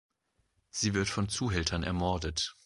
Sie 0.71 0.95
wird 0.95 1.09
von 1.09 1.29
Zuhältern 1.29 1.83
ermordet. 1.83 2.55